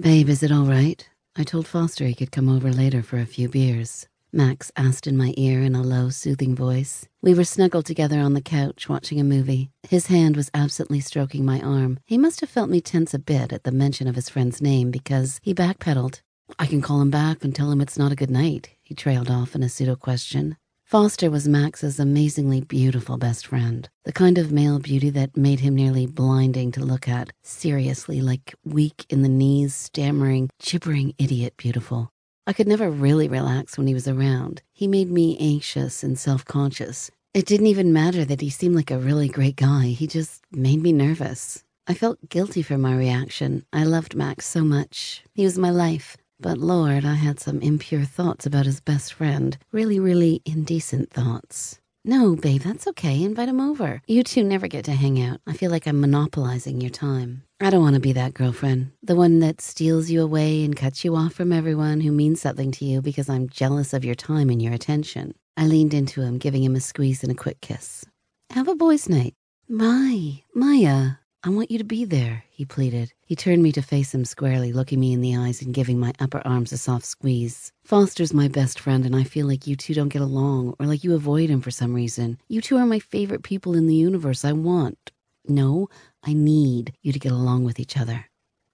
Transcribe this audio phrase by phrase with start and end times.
[0.00, 1.06] Babe, is it all right?
[1.36, 4.08] I told Foster he could come over later for a few beers.
[4.32, 7.06] Max asked in my ear in a low, soothing voice.
[7.20, 9.68] We were snuggled together on the couch watching a movie.
[9.86, 11.98] His hand was absently stroking my arm.
[12.06, 14.90] He must have felt me tense a bit at the mention of his friend's name
[14.90, 16.22] because he backpedaled.
[16.58, 19.30] I can call him back and tell him it's not a good night, he trailed
[19.30, 20.56] off in a pseudo question.
[20.90, 25.76] Foster was Max's amazingly beautiful best friend, the kind of male beauty that made him
[25.76, 32.10] nearly blinding to look at, seriously, like weak in the knees, stammering, gibbering idiot beautiful.
[32.44, 34.62] I could never really relax when he was around.
[34.72, 37.08] He made me anxious and self conscious.
[37.34, 40.82] It didn't even matter that he seemed like a really great guy, he just made
[40.82, 41.62] me nervous.
[41.86, 43.64] I felt guilty for my reaction.
[43.72, 45.22] I loved Max so much.
[45.34, 46.16] He was my life.
[46.42, 49.58] But Lord, I had some impure thoughts about his best friend.
[49.72, 51.78] Really, really indecent thoughts.
[52.02, 53.22] No, babe, that's okay.
[53.22, 54.00] Invite him over.
[54.06, 55.40] You two never get to hang out.
[55.46, 57.42] I feel like I'm monopolizing your time.
[57.60, 58.92] I don't want to be that girlfriend.
[59.02, 62.72] The one that steals you away and cuts you off from everyone who means something
[62.72, 65.34] to you because I'm jealous of your time and your attention.
[65.58, 68.06] I leaned into him, giving him a squeeze and a quick kiss.
[68.48, 69.34] Have a boys' night.
[69.68, 73.14] My, Maya, I want you to be there, he pleaded.
[73.24, 76.12] He turned me to face him squarely, looking me in the eyes and giving my
[76.20, 77.72] upper arms a soft squeeze.
[77.82, 81.02] Foster's my best friend, and I feel like you two don't get along, or like
[81.02, 82.38] you avoid him for some reason.
[82.48, 84.44] You two are my favorite people in the universe.
[84.44, 85.12] I want.
[85.48, 85.88] No,
[86.22, 88.26] I need you to get along with each other.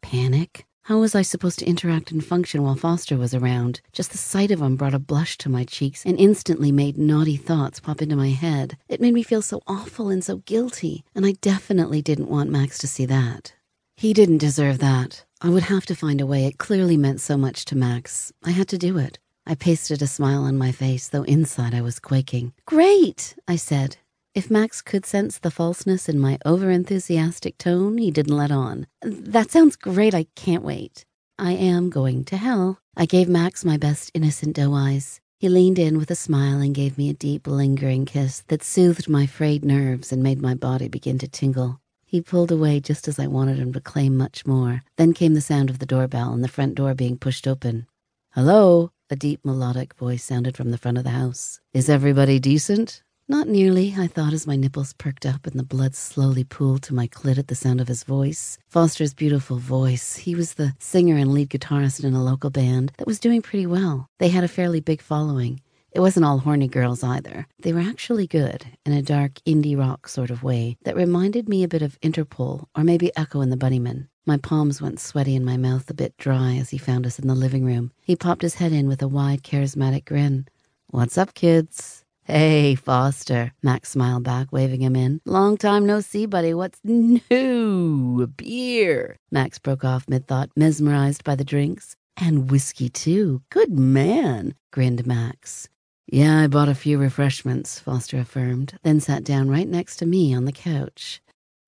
[0.02, 0.66] Panic?
[0.86, 3.80] How was I supposed to interact and function while Foster was around?
[3.92, 7.36] Just the sight of him brought a blush to my cheeks and instantly made naughty
[7.36, 8.78] thoughts pop into my head.
[8.88, 12.78] It made me feel so awful and so guilty, and I definitely didn't want Max
[12.78, 13.52] to see that.
[13.96, 15.24] He didn't deserve that.
[15.42, 16.46] I would have to find a way.
[16.46, 18.32] It clearly meant so much to Max.
[18.44, 19.18] I had to do it.
[19.44, 22.52] I pasted a smile on my face, though inside I was quaking.
[22.64, 23.96] Great, I said,
[24.36, 28.86] if Max could sense the falseness in my overenthusiastic tone, he didn't let on.
[29.00, 30.14] That sounds great.
[30.14, 31.06] I can't wait.
[31.38, 32.78] I am going to hell.
[32.94, 35.22] I gave Max my best innocent doe eyes.
[35.38, 39.08] He leaned in with a smile and gave me a deep, lingering kiss that soothed
[39.08, 41.80] my frayed nerves and made my body begin to tingle.
[42.04, 44.82] He pulled away just as I wanted him to claim much more.
[44.98, 47.86] Then came the sound of the doorbell and the front door being pushed open.
[48.32, 48.90] Hello?
[49.08, 51.58] A deep, melodic voice sounded from the front of the house.
[51.72, 53.02] Is everybody decent?
[53.28, 56.94] Not nearly, I thought as my nipples perked up and the blood slowly pooled to
[56.94, 58.56] my clit at the sound of his voice.
[58.68, 60.14] Foster's beautiful voice.
[60.14, 63.66] He was the singer and lead guitarist in a local band that was doing pretty
[63.66, 64.06] well.
[64.18, 65.60] They had a fairly big following.
[65.90, 67.48] It wasn't all horny girls either.
[67.58, 71.64] They were actually good, in a dark indie rock sort of way that reminded me
[71.64, 74.06] a bit of Interpol or maybe Echo and the Bunnymen.
[74.24, 77.26] My palms went sweaty and my mouth a bit dry as he found us in
[77.26, 77.90] the living room.
[78.04, 80.46] He popped his head in with a wide, charismatic grin.
[80.90, 82.04] What's up, kids?
[82.28, 83.52] Hey, Foster.
[83.62, 85.20] Max smiled back, waving him in.
[85.24, 86.52] Long time no see, buddy.
[86.54, 88.26] What's new?
[88.26, 89.16] Beer.
[89.30, 91.94] Max broke off mid thought, mesmerized by the drinks.
[92.16, 93.42] And whiskey, too.
[93.50, 95.68] Good man, grinned Max.
[96.08, 100.34] Yeah, I bought a few refreshments, Foster affirmed, then sat down right next to me
[100.34, 101.22] on the couch.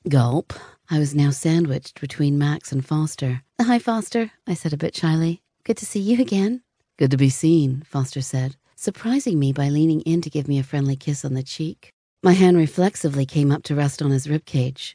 [0.08, 0.52] Gulp.
[0.91, 3.42] I was now sandwiched between Max and Foster.
[3.60, 5.41] Hi, Foster, I said a bit shyly.
[5.62, 6.62] Good to see you again.
[6.97, 10.62] Good to be seen, Foster said surprising me by leaning in to give me a
[10.62, 11.93] friendly kiss on the cheek.
[12.22, 14.94] My hand reflexively came up to rest on his ribcage.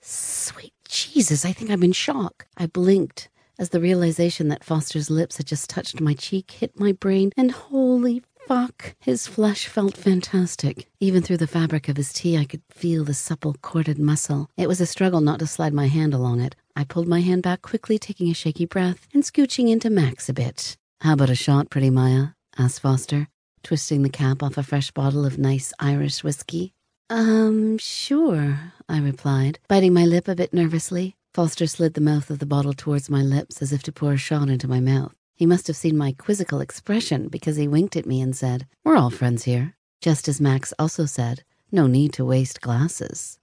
[0.00, 2.46] Sweet Jesus, I think I'm in shock.
[2.56, 3.28] I blinked
[3.58, 7.50] as the realization that Foster's lips had just touched my cheek hit my brain, and
[7.50, 10.88] holy fuck, his flesh felt fantastic.
[11.00, 14.48] Even through the fabric of his tee, I could feel the supple, corded muscle.
[14.56, 16.54] It was a struggle not to slide my hand along it.
[16.76, 20.32] I pulled my hand back quickly, taking a shaky breath and scooching into Max a
[20.32, 20.76] bit.
[21.00, 22.28] How about a shot, pretty Maya?
[22.58, 23.28] Asked Foster,
[23.62, 26.72] twisting the cap off a fresh bottle of nice Irish whiskey.
[27.10, 31.16] Um, sure, I replied, biting my lip a bit nervously.
[31.32, 34.16] Foster slid the mouth of the bottle towards my lips as if to pour a
[34.16, 35.14] shot into my mouth.
[35.34, 38.96] He must have seen my quizzical expression because he winked at me and said, We're
[38.96, 39.74] all friends here.
[40.00, 41.42] Just as Max also said,
[41.72, 43.38] No need to waste glasses.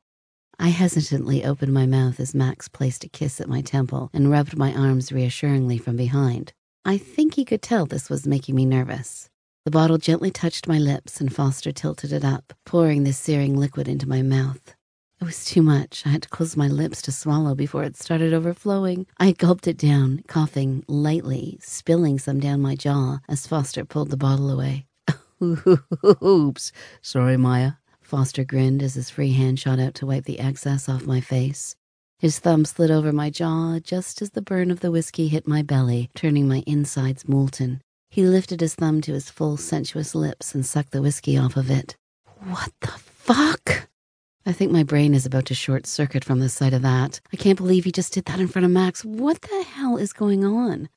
[0.58, 4.58] I hesitantly opened my mouth as Max placed a kiss at my temple and rubbed
[4.58, 6.54] my arms reassuringly from behind.
[6.84, 9.30] I think he could tell this was making me nervous.
[9.66, 13.88] The bottle gently touched my lips, and Foster tilted it up, pouring the searing liquid
[13.88, 14.74] into my mouth.
[15.22, 16.02] It was too much.
[16.08, 19.06] I had to close my lips to swallow before it started overflowing.
[19.20, 24.18] I gulped it down, coughing lightly, spilling some down my jaw as Foster pulled the
[24.18, 24.88] bottle away.
[26.24, 26.72] Oops.
[27.04, 27.74] Sorry, Maya.
[28.02, 31.76] Foster grinned as his free hand shot out to wipe the excess off my face.
[32.22, 35.64] His thumb slid over my jaw just as the burn of the whiskey hit my
[35.64, 37.82] belly, turning my insides molten.
[38.12, 41.72] He lifted his thumb to his full, sensuous lips and sucked the whiskey off of
[41.72, 41.96] it.
[42.38, 43.90] What the fuck?
[44.46, 47.22] I think my brain is about to short circuit from the sight of that.
[47.34, 49.04] I can't believe he just did that in front of Max.
[49.04, 50.90] What the hell is going on?